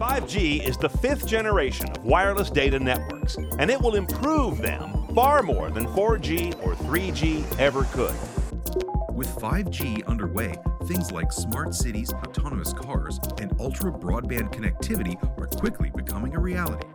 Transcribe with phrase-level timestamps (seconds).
[0.00, 5.42] 5G is the fifth generation of wireless data networks, and it will improve them far
[5.42, 8.14] more than 4G or 3G ever could.
[9.14, 15.92] With 5G underway, things like smart cities, autonomous cars, and ultra broadband connectivity are quickly
[15.94, 16.86] becoming a reality.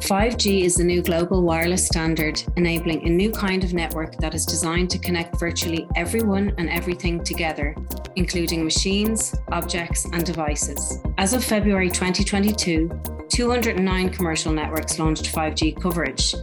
[0.00, 4.46] 5G is the new global wireless standard, enabling a new kind of network that is
[4.46, 7.74] designed to connect virtually everyone and everything together,
[8.16, 11.00] including machines, objects, and devices.
[11.18, 12.90] As of February 2022,
[13.28, 16.34] 209 commercial networks launched 5G coverage,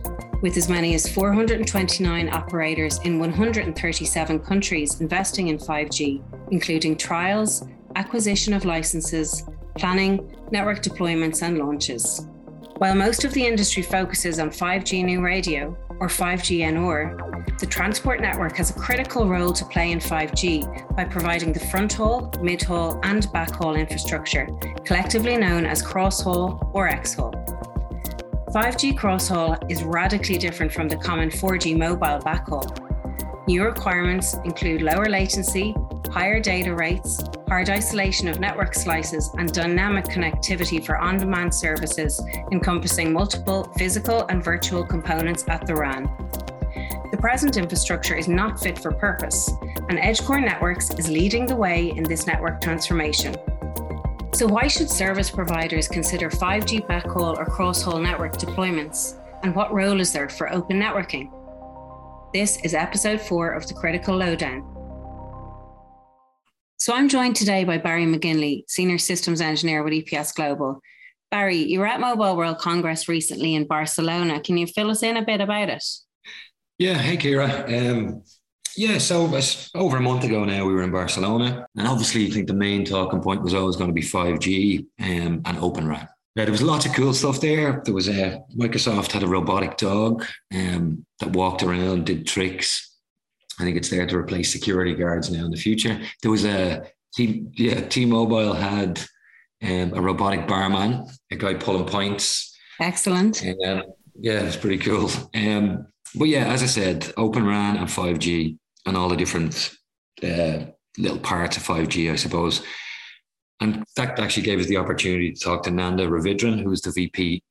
[0.41, 6.21] with as many as 429 operators in 137 countries investing in 5G,
[6.52, 9.44] including trials, acquisition of licenses,
[9.77, 12.27] planning, network deployments, and launches.
[12.77, 18.19] While most of the industry focuses on 5G New Radio, or 5G NR, the transport
[18.19, 22.63] network has a critical role to play in 5G by providing the front haul, mid
[22.63, 24.47] haul, and back haul infrastructure,
[24.85, 27.31] collectively known as cross haul or X haul.
[28.49, 32.67] 5G cross haul is radically different from the common 4G mobile backhaul.
[33.47, 35.75] New requirements include lower latency,
[36.14, 42.22] higher data rates, hard isolation of network slices, and dynamic connectivity for on demand services
[42.52, 46.03] encompassing multiple physical and virtual components at the RAN.
[47.09, 49.50] The present infrastructure is not fit for purpose,
[49.89, 53.36] and EdgeCore Networks is leading the way in this network transformation.
[54.33, 59.20] So, why should service providers consider 5G backhaul or cross-haul network deployments?
[59.42, 61.31] And what role is there for open networking?
[62.33, 64.72] This is episode four of the Critical Lowdown.
[66.84, 70.81] So I'm joined today by Barry McGinley, Senior Systems Engineer with EPS Global.
[71.31, 74.42] Barry, you were at Mobile World Congress recently in Barcelona.
[74.42, 75.86] Can you fill us in a bit about it?
[76.78, 77.70] Yeah, hey Kira.
[77.72, 78.23] Um,
[78.76, 79.34] yeah, so
[79.76, 82.84] over a month ago now, we were in Barcelona, and obviously, I think the main
[82.84, 86.09] talking point was always going to be 5G um, and Open RAN.
[86.36, 87.81] Yeah, there was lots of cool stuff there.
[87.86, 92.92] There was a Microsoft had a robotic dog um, that walked around, did tricks.
[93.59, 95.99] I think it's there to replace security guards now in the future.
[96.21, 98.99] There was a T, yeah, T-Mobile had
[99.61, 102.58] um, a robotic barman, a guy pulling points.
[102.80, 103.43] Excellent.
[103.65, 103.83] Um,
[104.19, 105.09] yeah, it's pretty cool.
[105.36, 109.71] Um, but yeah, as I said, Open RAN and 5G and all the different
[110.23, 110.65] uh,
[110.97, 112.63] little parts of 5G, I suppose.
[113.61, 117.42] And that actually gave us the opportunity to talk to Nanda Ravindran, who's the VP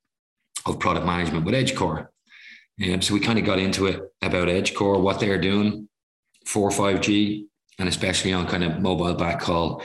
[0.67, 2.09] of product management with EdgeCore.
[2.85, 5.89] Um, so we kind of got into it about EdgeCore, what they're doing,
[6.47, 7.47] for 5G
[7.79, 9.83] and especially on kind of mobile backhaul.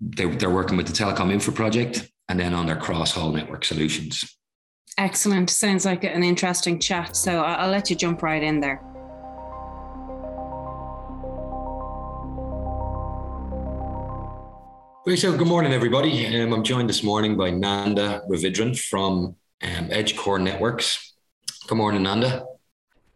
[0.00, 3.64] They, they're working with the Telecom Infra project and then on their cross haul network
[3.64, 4.36] solutions.
[4.98, 5.50] Excellent.
[5.50, 7.16] Sounds like an interesting chat.
[7.16, 8.82] So I'll let you jump right in there.
[15.14, 16.26] So, good morning, everybody.
[16.26, 21.14] Um, I'm joined this morning by Nanda Ravindran from um, EdgeCore Networks.
[21.68, 22.44] Good morning, Nanda.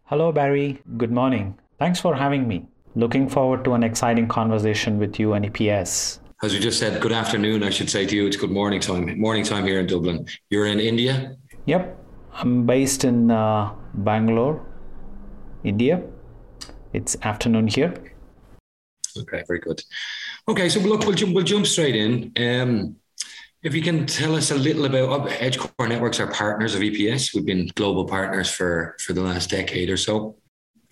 [0.05, 0.81] Hello, Barry.
[0.95, 1.59] Good morning.
[1.79, 2.70] Thanks for having me.
[2.95, 6.19] Looking forward to an exciting conversation with you and EPS.
[6.43, 8.27] As we just said, good afternoon, I should say to you.
[8.27, 9.17] It's good morning time.
[9.17, 10.27] Morning time here in Dublin.
[10.49, 11.37] You're in India?
[11.67, 11.97] Yep.
[12.33, 14.65] I'm based in uh, Bangalore,
[15.63, 16.03] India.
[16.91, 17.93] It's afternoon here.
[19.17, 19.81] Okay, very good.
[20.49, 22.33] Okay, so look, we'll jump, we'll jump straight in.
[22.35, 22.97] Um,
[23.63, 27.33] if you can tell us a little about EdgeCore Networks, our partners of EPS.
[27.33, 30.35] We've been global partners for for the last decade or so.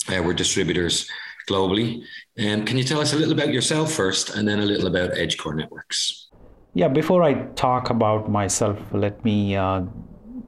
[0.07, 1.09] Uh, we're distributors
[1.49, 2.03] globally.
[2.39, 5.11] Um, can you tell us a little about yourself first and then a little about
[5.11, 6.27] EdgeCore Networks?
[6.73, 9.81] Yeah, before I talk about myself, let me uh,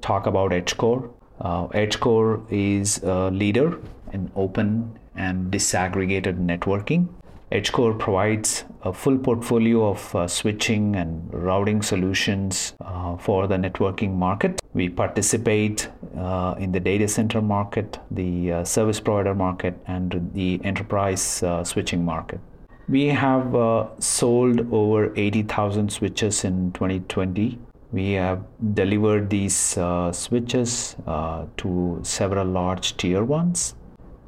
[0.02, 1.12] talk about EdgeCore.
[1.40, 3.80] Uh, EdgeCore is a leader
[4.14, 7.08] in open and disaggregated networking.
[7.52, 14.16] EdgeCore provides a full portfolio of uh, switching and routing solutions uh, for the networking
[14.16, 14.62] market.
[14.74, 20.62] We participate uh, in the data center market, the uh, service provider market, and the
[20.64, 22.40] enterprise uh, switching market.
[22.88, 27.60] We have uh, sold over 80,000 switches in 2020.
[27.92, 29.78] We have delivered these
[30.14, 33.76] switches to several large tier ones.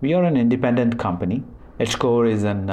[0.01, 1.41] We are an independent company.
[1.79, 2.69] EdgeCore is an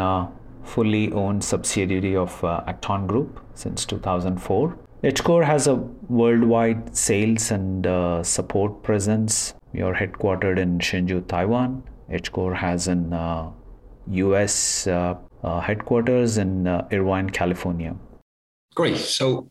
[0.64, 4.78] fully owned subsidiary of uh, Accton Group since 2004.
[5.02, 5.76] EdgeCore has a
[6.08, 9.54] worldwide sales and uh, support presence.
[9.72, 11.82] We are headquartered in Hsinchu, Taiwan.
[12.10, 13.50] EdgeCore has an uh,
[14.08, 17.96] US uh, uh, headquarters in uh, Irvine, California.
[18.74, 18.98] Great.
[18.98, 19.50] So,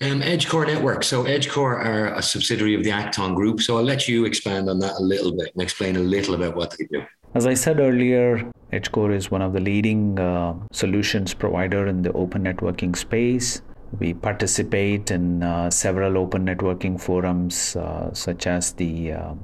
[0.00, 1.04] um, EdgeCore Network.
[1.04, 3.60] So, EdgeCore are a subsidiary of the Accton Group.
[3.60, 6.56] So, I'll let you expand on that a little bit and explain a little about
[6.56, 7.04] what they do.
[7.32, 12.12] As I said earlier, EdgeCore is one of the leading uh, solutions provider in the
[12.12, 13.62] open networking space.
[14.00, 19.34] We participate in uh, several open networking forums uh, such as the uh,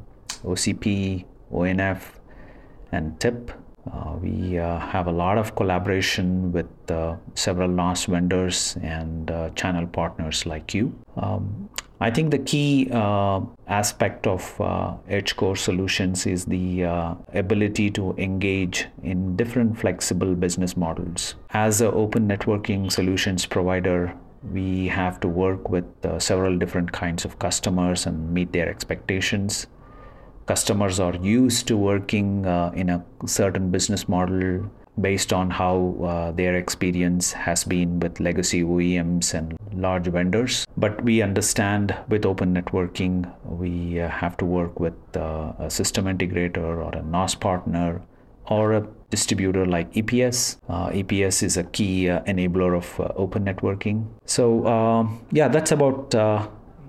[0.45, 2.03] OCP, ONF,
[2.91, 3.53] and TIP.
[3.93, 6.67] Uh, we uh, have a lot of collaboration with
[7.37, 10.93] several NOS vendors and channel partners like you.
[11.17, 17.15] Um, I think the key uh, aspect of uh, Edge Core solutions is the uh,
[17.33, 21.37] ability to engage in different flexible business models.
[21.51, 24.15] As an open networking solutions provider,
[24.53, 25.87] we have to work with
[26.19, 29.67] several different kinds of customers and meet their expectations
[30.47, 34.71] customers are used to working uh, in a certain business model
[35.01, 40.67] based on how uh, their experience has been with legacy OEMs and large vendors.
[40.77, 46.07] But we understand with open networking, we uh, have to work with uh, a system
[46.07, 48.03] integrator or a NOS partner
[48.47, 50.57] or a distributor like EPS.
[50.69, 54.07] Uh, EPS is a key uh, enabler of uh, open networking.
[54.25, 56.15] So, um, yeah, that's about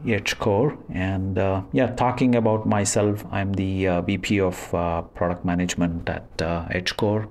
[0.05, 0.77] Edge Core.
[0.93, 6.41] And uh, yeah, talking about myself, I'm the uh, VP of uh, product management at
[6.41, 7.29] uh, Core.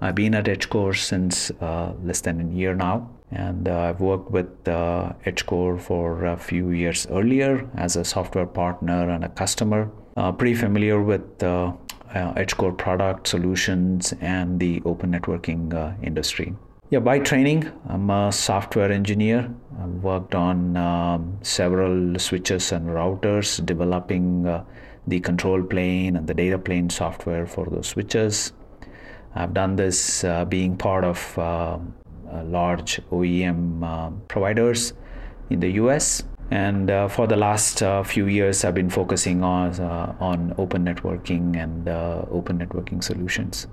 [0.00, 3.10] I've been at EdgeCore since uh, less than a year now.
[3.30, 8.46] And uh, I've worked with Edge Core for a few years earlier as a software
[8.46, 9.90] partner and a customer.
[10.38, 15.72] pretty familiar with Edge Core product solutions and the open networking
[16.04, 16.54] industry.
[16.90, 19.52] Yeah, by training, I'm a software engineer.
[19.82, 24.64] I've worked on um, several switches and routers, developing uh,
[25.06, 28.52] the control plane and the data plane software for those switches.
[29.34, 31.78] I've done this uh, being part of uh,
[32.44, 34.92] large OEM uh, providers
[35.50, 36.22] in the US.
[36.50, 39.80] And uh, for the last uh, few years, I've been focusing on,
[40.20, 41.88] on open networking and
[42.30, 43.66] open networking solutions.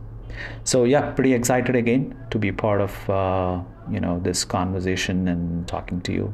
[0.64, 5.68] So yeah pretty excited again to be part of uh, you know this conversation and
[5.68, 6.34] talking to you.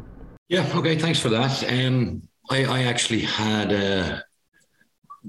[0.49, 1.63] Yeah okay thanks for that.
[1.71, 4.21] Um, I, I actually had uh,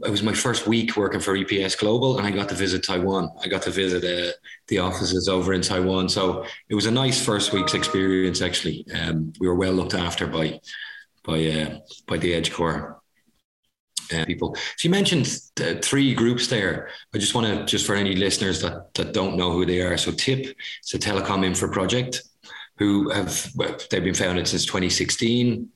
[0.04, 3.30] it was my first week working for eps global and i got to visit taiwan
[3.42, 4.32] i got to visit uh,
[4.68, 9.32] the offices over in taiwan so it was a nice first week's experience actually um,
[9.40, 10.58] we were well looked after by
[11.24, 13.00] by uh, by the edge core
[14.12, 14.54] uh, people.
[14.54, 15.26] So you mentioned
[15.82, 16.88] three groups there.
[17.14, 19.96] I just want to, just for any listeners that, that don't know who they are.
[19.98, 22.22] So TIP, it's a telecom infra project
[22.78, 25.68] who have, well, they've been founded since 2016.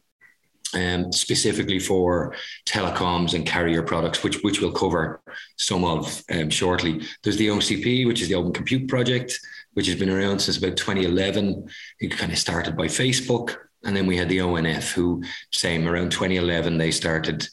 [0.75, 2.35] Um, specifically for
[2.67, 5.21] telecoms and carrier products, which which we'll cover
[5.59, 7.03] some of um, shortly.
[7.23, 9.39] There's the OCP, which is the Open Compute Project,
[9.75, 11.69] which has been around since about 2011.
[12.01, 16.11] It kind of started by Facebook, and then we had the ONF, who same around
[16.11, 17.47] 2011 they started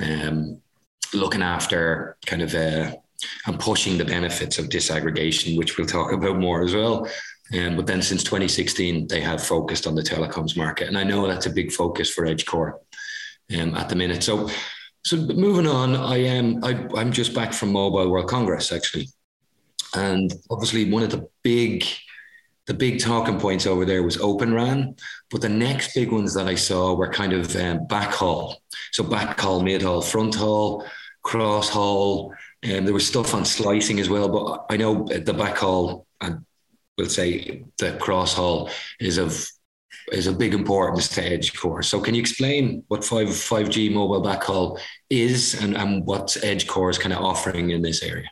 [0.00, 0.60] um,
[1.14, 2.92] looking after kind of uh,
[3.46, 7.08] and pushing the benefits of disaggregation, which we'll talk about more as well.
[7.56, 11.26] Um, but then since 2016, they have focused on the telecoms market, and I know
[11.26, 12.74] that's a big focus for EdgeCore
[13.58, 14.22] um, at the minute.
[14.22, 14.50] So,
[15.04, 19.08] so moving on, I am I, I'm just back from Mobile World Congress actually,
[19.94, 21.84] and obviously one of the big
[22.66, 24.94] the big talking points over there was Open RAN,
[25.30, 28.56] but the next big ones that I saw were kind of um, backhaul.
[28.92, 30.36] So backhaul, mid haul, front
[31.22, 31.74] cross
[32.62, 34.28] and there was stuff on slicing as well.
[34.28, 36.44] But I know the backhaul and
[36.98, 38.68] we'll say the cross haul
[39.00, 39.48] is of
[40.12, 41.82] is a big importance to Edge Core.
[41.82, 44.78] So can you explain what five five G mobile backhaul
[45.08, 48.28] is and, and what Edge Core is kind of offering in this area?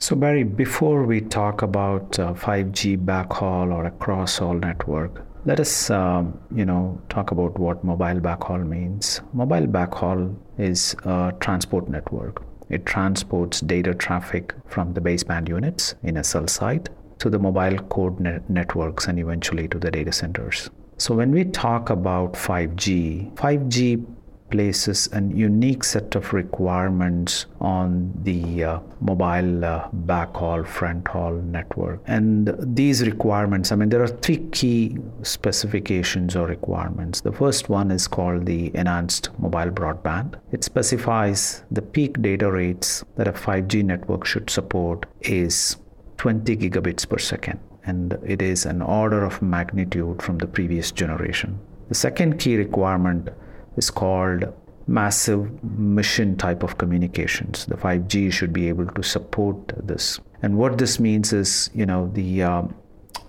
[0.00, 5.90] So, Barry, before we talk about uh, 5G backhaul or a cross-haul network, let us,
[5.90, 9.20] um, you know, talk about what mobile backhaul means.
[9.32, 12.44] Mobile backhaul is a transport network.
[12.70, 17.78] It transports data traffic from the baseband units in a cell site to the mobile
[17.84, 20.70] core net- networks and eventually to the data centers.
[20.98, 24.04] So when we talk about 5G, 5G
[24.50, 32.00] places a unique set of requirements on the uh, mobile uh, backhaul front haul network.
[32.06, 37.20] And these requirements i mean there are three key specifications or requirements.
[37.20, 40.34] The first one is called the enhanced mobile broadband.
[40.52, 45.76] It specifies the peak data rates that a 5g network should support is
[46.18, 51.58] 20 gigabits per second and it is an order of magnitude from the previous generation
[51.88, 53.30] the second key requirement
[53.76, 54.44] is called
[54.88, 57.66] massive mission type of communications.
[57.66, 59.56] The 5G should be able to support
[59.86, 60.18] this.
[60.42, 62.62] And what this means is, you know, the uh,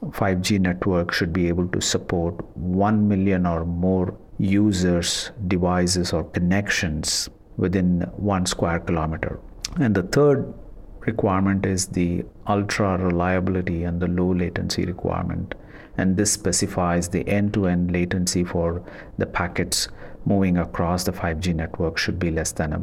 [0.01, 7.29] 5G network should be able to support 1 million or more users, devices, or connections
[7.57, 9.39] within one square kilometer.
[9.79, 10.53] And the third
[11.01, 15.55] requirement is the ultra reliability and the low latency requirement
[15.99, 18.83] and this specifies the end-to-end latency for
[19.17, 19.89] the packets
[20.25, 22.81] moving across the 5G network should be less than a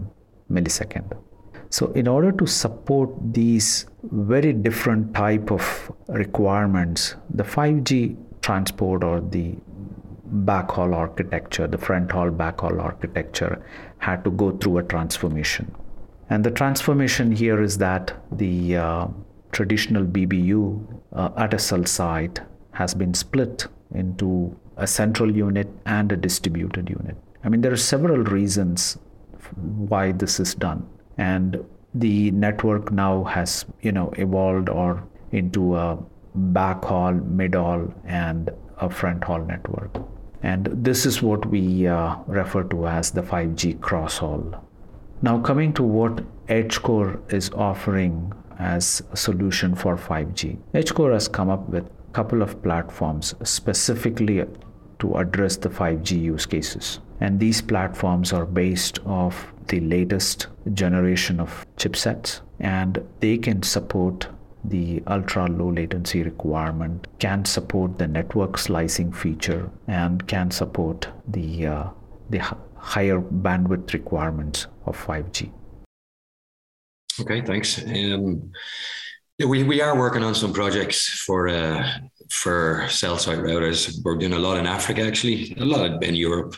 [0.52, 1.16] millisecond.
[1.70, 9.20] So in order to support these very different type of requirements, the 5G transport or
[9.20, 9.56] the
[10.50, 13.64] backhaul architecture, the front haul backhaul architecture
[13.98, 15.74] had to go through a transformation.
[16.28, 19.06] And the transformation here is that the uh,
[19.52, 22.40] traditional BBU uh, at a cell site
[22.72, 27.16] has been split into a central unit and a distributed unit.
[27.44, 28.98] I mean, there are several reasons
[29.54, 30.86] why this is done.
[31.16, 31.64] And
[31.94, 35.02] the network now has, you know, evolved or
[35.32, 35.98] into a
[36.36, 39.96] backhaul, mid-haul, and a front haul network.
[40.42, 44.65] And this is what we uh, refer to as the 5G cross-haul.
[45.22, 50.58] Now, coming to what EdgeCore is offering as a solution for 5G.
[50.74, 54.44] EdgeCore has come up with a couple of platforms specifically
[54.98, 57.00] to address the 5G use cases.
[57.20, 64.28] And these platforms are based off the latest generation of chipsets and they can support
[64.64, 71.66] the ultra low latency requirement, can support the network slicing feature, and can support the,
[71.66, 71.88] uh,
[72.30, 72.38] the
[72.74, 75.50] higher bandwidth requirements of 5G.
[77.20, 77.82] Okay, thanks.
[77.82, 78.52] Um,
[79.38, 81.86] we, we are working on some projects for uh,
[82.30, 84.02] for cell site routers.
[84.02, 86.56] We're doing a lot in Africa, actually, a lot in Europe,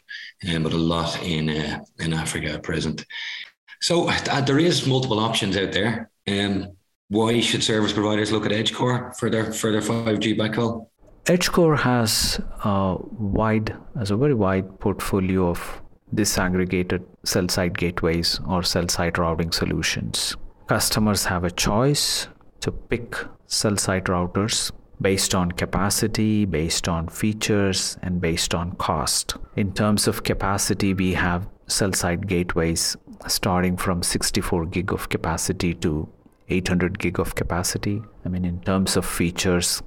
[0.48, 3.04] um, but a lot in uh, in Africa at present.
[3.80, 6.10] So uh, there is multiple options out there.
[6.26, 6.76] Um,
[7.08, 10.88] why should service providers look at EdgeCore for their for their five G backhaul?
[11.24, 15.82] EdgeCore has a wide, has a very wide portfolio of
[16.14, 20.36] disaggregated cell site gateways or cell site routing solutions.
[20.66, 22.28] Customers have a choice
[22.60, 29.36] to pick cell site routers based on capacity, based on features, and based on cost.
[29.56, 32.96] In terms of capacity, we have cell site gateways
[33.26, 36.08] starting from 64 gig of capacity to
[36.48, 38.02] 800 gig of capacity.
[38.24, 39.82] I mean, in terms of features,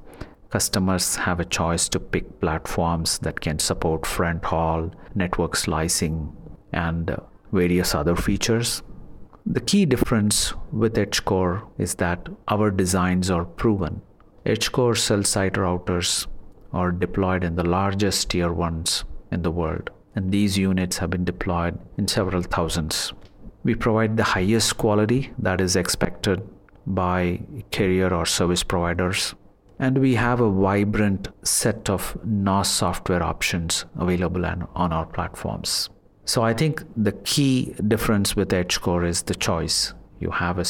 [0.52, 6.32] customers have a choice to pick platforms that can support front haul, network slicing,
[6.74, 7.18] and uh,
[7.52, 8.84] various other features.
[9.46, 14.02] The key difference with EdgeCore is that our designs are proven
[14.46, 16.26] EdgeCore cell site routers
[16.74, 21.24] are deployed in the largest tier ones in the world, and these units have been
[21.24, 23.14] deployed in several thousands.
[23.64, 26.42] We provide the highest quality that is expected
[26.88, 29.36] by carrier or service providers,
[29.82, 35.90] and we have a vibrant set of NOS software options available on our platforms.
[36.24, 39.94] So I think the key difference with EdgeCore is the choice.
[40.20, 40.66] You have a,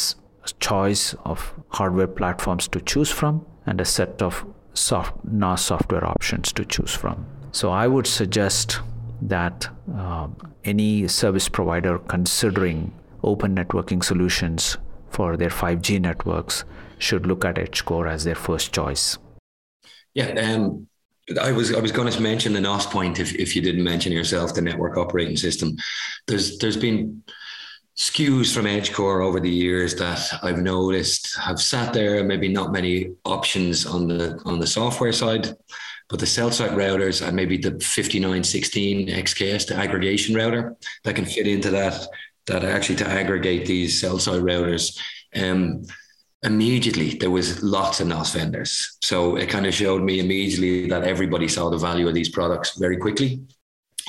[0.59, 6.51] choice of hardware platforms to choose from, and a set of soft NOS software options
[6.53, 7.25] to choose from.
[7.51, 8.79] So I would suggest
[9.21, 10.29] that uh,
[10.63, 12.91] any service provider considering
[13.23, 14.77] open networking solutions
[15.09, 16.63] for their 5G networks
[17.01, 19.17] should look at EdgeCore as their first choice.
[20.13, 20.87] Yeah, um,
[21.39, 24.11] I was I was going to mention the NOS point if, if you didn't mention
[24.11, 25.77] yourself the network operating system.
[26.27, 27.23] There's there's been
[27.97, 33.11] SKUs from EdgeCore over the years that I've noticed have sat there, maybe not many
[33.25, 35.55] options on the on the software side,
[36.09, 41.25] but the cell site routers and maybe the 5916 XKS, the aggregation router that can
[41.25, 42.05] fit into that,
[42.47, 44.99] that actually to aggregate these cell site routers.
[45.35, 45.83] Um,
[46.43, 48.97] immediately there was lots of NOS vendors.
[49.03, 52.77] So it kind of showed me immediately that everybody saw the value of these products
[52.77, 53.41] very quickly.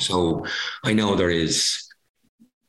[0.01, 0.47] So
[0.85, 1.89] I know there is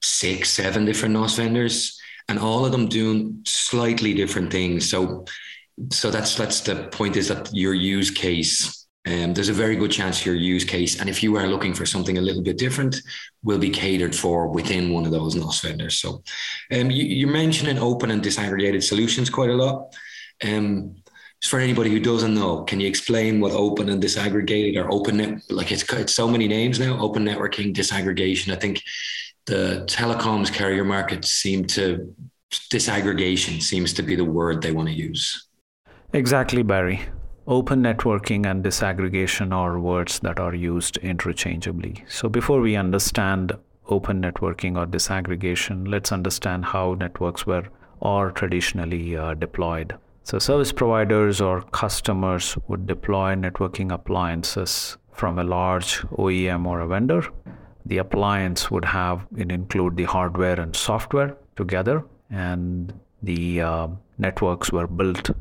[0.02, 4.90] six, seven different NOS vendors, and all of them doing slightly different things.
[4.90, 5.26] So,
[5.92, 8.83] so that's that's the point is that your use case.
[9.06, 11.86] Um, there's a very good chance your use case, and if you are looking for
[11.86, 13.02] something a little bit different,
[13.44, 15.96] will be catered for within one of those NOS vendors.
[15.96, 16.24] So,
[16.72, 19.94] um, you, you're mentioning open and disaggregated solutions quite a lot.
[20.44, 20.96] Um,
[21.44, 25.42] for anybody who doesn't know, can you explain what open and disaggregated or open net
[25.50, 26.98] like it's it's so many names now?
[27.00, 28.54] Open networking, disaggregation.
[28.54, 28.82] I think
[29.46, 32.16] the telecoms carrier market seem to
[32.72, 35.48] disaggregation seems to be the word they want to use.
[36.14, 37.02] Exactly, Barry.
[37.46, 42.04] Open networking and disaggregation are words that are used interchangeably.
[42.08, 43.52] So before we understand
[43.90, 47.66] open networking or disaggregation, let's understand how networks were
[48.00, 49.96] or traditionally uh, deployed.
[50.24, 56.88] So service providers or customers would deploy networking appliances from a large OEM or a
[56.88, 57.24] vendor
[57.86, 64.72] the appliance would have it include the hardware and software together and the uh, networks
[64.72, 65.32] were built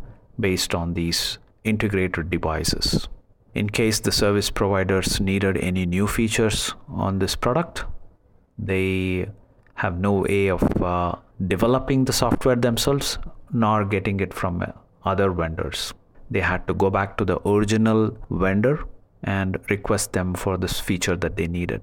[0.40, 3.08] based on these integrated devices
[3.54, 7.84] in case the service providers needed any new features on this product,
[8.58, 9.28] they
[9.74, 11.14] have no way of uh,
[11.46, 13.18] developing the software themselves
[13.52, 14.64] nor getting it from
[15.04, 15.92] other vendors.
[16.30, 18.84] They had to go back to the original vendor
[19.22, 21.82] and request them for this feature that they needed.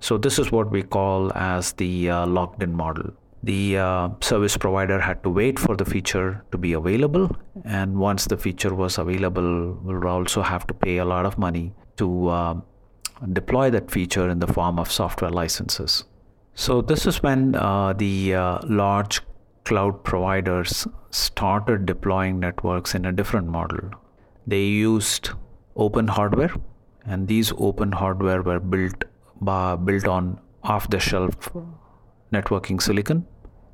[0.00, 3.12] So this is what we call as the uh, locked in model.
[3.42, 8.26] The uh, service provider had to wait for the feature to be available, and once
[8.26, 12.54] the feature was available, we'll also have to pay a lot of money to uh,
[13.32, 16.04] deploy that feature in the form of software licenses.
[16.54, 19.22] So this is when uh, the uh, large
[19.64, 23.90] cloud providers started deploying networks in a different model.
[24.46, 25.30] They used
[25.76, 26.52] open hardware,
[27.06, 29.04] and these open hardware were built
[29.40, 31.50] by, built on off-the-shelf
[32.32, 33.26] networking silicon,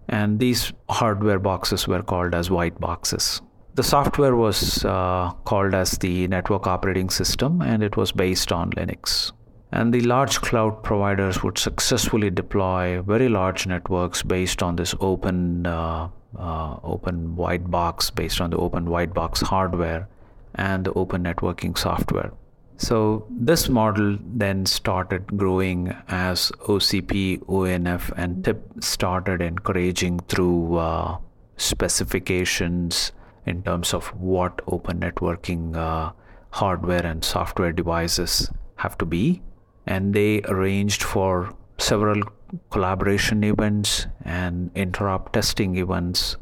[0.08, 3.42] and these hardware boxes were called as white boxes.
[3.74, 8.70] The software was uh, called as the network operating system, and it was based on
[8.70, 9.32] Linux.
[9.72, 15.66] And the large cloud providers would successfully deploy very large networks based on this open,
[15.66, 16.08] uh,
[16.38, 20.08] uh, open white box, based on the open white box hardware
[20.54, 22.32] and the open networking software.
[22.78, 31.18] So this model then started growing as OCP, ONF, and TIP started encouraging through uh,
[31.56, 33.12] specifications
[33.46, 36.12] in terms of what open networking uh,
[36.50, 39.42] hardware and software devices have to be
[39.86, 42.22] and they arranged for several
[42.70, 46.36] collaboration events and interop testing events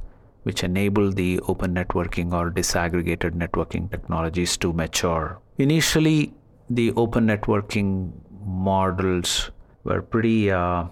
[0.44, 5.40] which enable the open networking or disaggregated networking technologies to mature.
[5.58, 6.34] Initially,
[6.68, 8.12] the open networking
[8.44, 9.50] models
[9.84, 10.86] were pretty uh,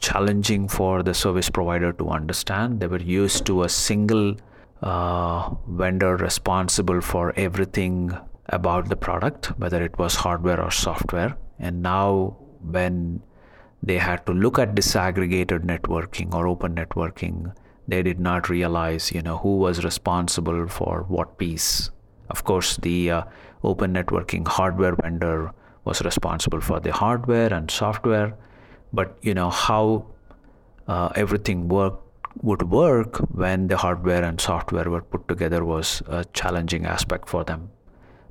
[0.00, 2.80] challenging for the service provider to understand.
[2.80, 4.36] They were used to a single
[4.82, 8.16] uh, vendor responsible for everything
[8.50, 11.36] about the product, whether it was hardware or software.
[11.58, 13.22] And now, when
[13.82, 17.54] they had to look at disaggregated networking or open networking,
[17.86, 21.90] they did not realize, you know, who was responsible for what piece.
[22.30, 23.22] Of course, the uh,
[23.62, 25.52] open networking hardware vendor
[25.84, 28.36] was responsible for the hardware and software,
[28.92, 30.06] but you know how
[30.86, 32.00] uh, everything work
[32.42, 37.44] would work when the hardware and software were put together was a challenging aspect for
[37.44, 37.70] them.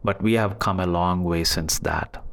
[0.04, 2.24] But we have come a long way since that.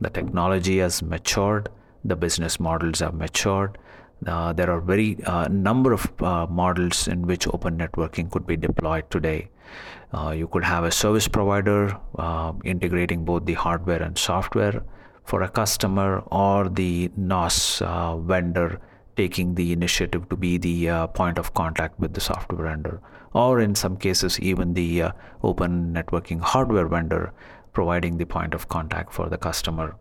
[0.00, 1.68] The technology has matured,
[2.04, 3.78] the business models have matured.
[4.26, 8.56] Uh, there are very uh, number of uh, models in which open networking could be
[8.56, 9.48] deployed today.
[10.12, 14.82] Uh, you could have a service provider uh, integrating both the hardware and software
[15.24, 18.80] for a customer, or the NOS uh, vendor
[19.16, 23.00] taking the initiative to be the point of contact with the software vendor,
[23.32, 25.04] or in some cases, even the
[25.42, 27.32] open networking hardware vendor
[27.72, 29.96] providing the point of contact for the customer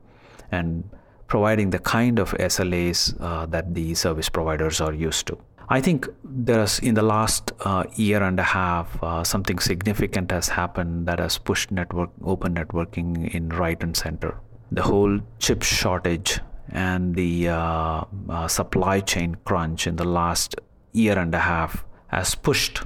[0.52, 0.90] and
[1.28, 5.38] providing the kind of SLAs uh, that the service providers are used to.
[5.70, 10.50] I think there's in the last uh, year and a half uh, something significant has
[10.50, 14.38] happened that has pushed network open networking in right and center.
[14.72, 20.56] The whole chip shortage and the uh, uh, supply chain crunch in the last
[20.92, 22.82] year and a half has pushed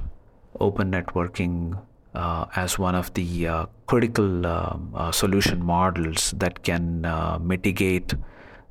[0.60, 1.80] open networking
[2.14, 7.02] uh, as one of the uh, critical um, solution models that can
[7.42, 8.14] mitigate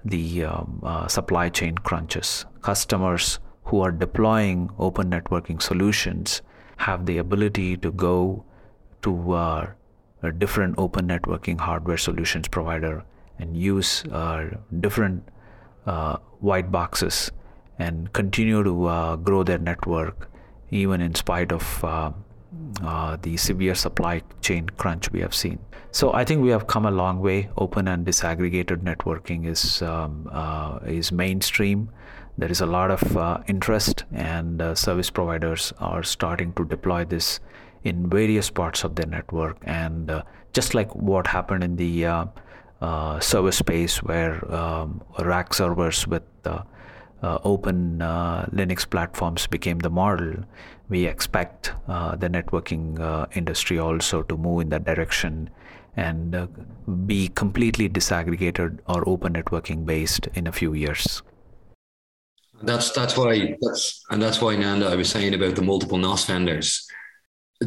[0.05, 2.45] the um, supply chain crunches.
[2.61, 6.41] Customers who are deploying open networking solutions
[6.77, 8.43] have the ability to go
[9.01, 9.67] to uh,
[10.23, 13.03] a different open networking hardware solutions provider
[13.39, 14.03] and use
[14.79, 15.23] different
[16.39, 17.31] white boxes
[17.79, 20.29] and continue to grow their network
[20.71, 21.83] even in spite of
[22.81, 25.59] uh, the severe supply chain crunch we have seen.
[25.91, 27.49] So I think we have come a long way.
[27.57, 31.89] Open and disaggregated networking is um, uh, is mainstream.
[32.37, 37.05] There is a lot of uh, interest, and uh, service providers are starting to deploy
[37.05, 37.39] this
[37.83, 39.57] in various parts of their network.
[39.63, 40.23] And uh,
[40.53, 42.05] just like what happened in the
[42.81, 46.23] uh, server space, where um, rack servers with
[47.21, 50.43] uh, open uh, Linux platforms became the model,
[50.89, 55.49] we expect uh, the networking uh, industry also to move in that direction
[55.95, 56.47] and uh,
[57.05, 61.23] be completely disaggregated or open networking based in a few years.
[62.61, 66.25] That's that's why that's and that's why Nanda I was saying about the multiple NOS
[66.25, 66.87] vendors.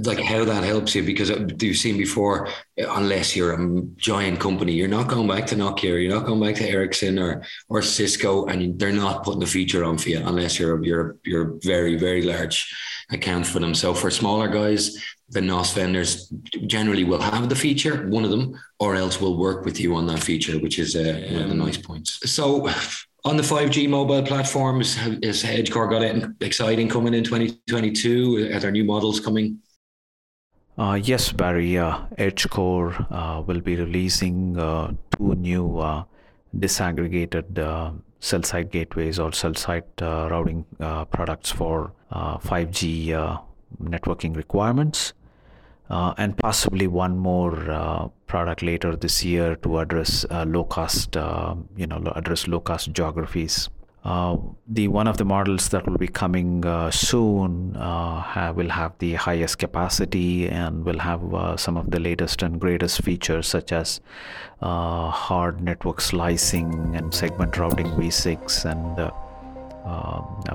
[0.04, 4.88] like how that helps you because you've seen before, unless you're a giant company, you're
[4.88, 8.78] not going back to Nokia, you're not going back to Ericsson or or Cisco, and
[8.78, 12.72] they're not putting the feature on for you unless you're you're you're very very large
[13.10, 13.74] account for them.
[13.74, 14.96] So for smaller guys,
[15.28, 16.28] the NOS vendors
[16.66, 20.06] generally will have the feature, one of them, or else will work with you on
[20.06, 22.18] that feature, which is uh, one of the nice points.
[22.30, 22.68] So
[23.24, 28.50] on the 5G mobile platforms, is Edgecore got it exciting coming in 2022?
[28.54, 29.58] Are there new models coming?
[30.78, 31.76] Uh, yes, Barry.
[31.76, 36.04] Uh, EdgeCore uh, will be releasing uh, two new uh,
[36.56, 40.64] disaggregated uh, cell site gateways or cell site routing
[41.10, 43.38] products for 5G
[43.82, 45.12] networking requirements,
[45.90, 52.46] and possibly one more product later this year to address low cost, you know, address
[52.48, 53.68] low cost geographies.
[54.02, 58.70] Uh, the one of the models that will be coming uh, soon uh, have, will
[58.70, 63.46] have the highest capacity and will have uh, some of the latest and greatest features
[63.46, 64.00] such as
[64.62, 69.12] uh, hard network slicing and segment routing v6 and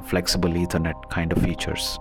[0.08, 2.00] flexible ethernet kind of features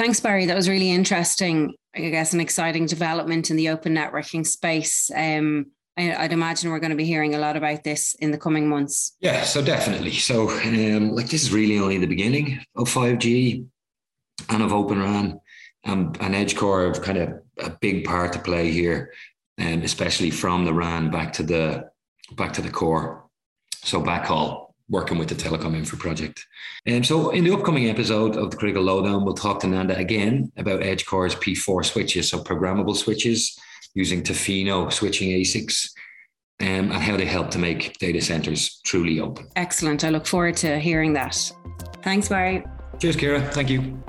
[0.00, 0.46] Thanks, Barry.
[0.46, 1.74] That was really interesting.
[1.94, 5.10] I guess an exciting development in the open networking space.
[5.14, 5.66] Um,
[5.98, 9.18] I'd imagine we're going to be hearing a lot about this in the coming months.
[9.20, 10.12] Yeah, so definitely.
[10.12, 13.66] So, um, like, this is really only the beginning of 5G
[14.48, 15.38] and of Open RAN.
[15.84, 19.12] Um, and EdgeCore have kind of a big part to play here,
[19.58, 21.90] um, especially from the RAN back to the
[22.36, 23.26] back to the core.
[23.84, 26.44] So backhaul, working with the Telecom Infra project.
[26.84, 30.52] And so in the upcoming episode of the Critical Lowdown, we'll talk to Nanda again
[30.56, 33.58] about EdgeCore's P4 switches, so programmable switches
[33.94, 35.90] using Tofino switching ASICs
[36.60, 39.48] um, and how they help to make data centers truly open.
[39.56, 40.04] Excellent.
[40.04, 41.50] I look forward to hearing that.
[42.02, 42.64] Thanks, Barry.
[42.98, 43.52] Cheers, Kira.
[43.52, 44.02] Thank you.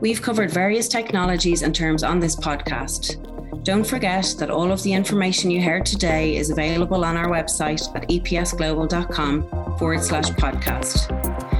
[0.00, 3.31] We've covered various technologies and terms on this podcast.
[3.64, 7.80] Don't forget that all of the information you heard today is available on our website
[7.94, 11.06] at epsglobal.com forward slash podcast.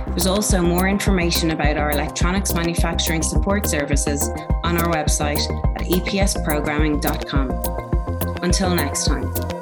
[0.09, 4.29] There's also more information about our electronics manufacturing support services
[4.65, 5.41] on our website
[5.81, 8.43] at epsprogramming.com.
[8.43, 9.62] Until next time.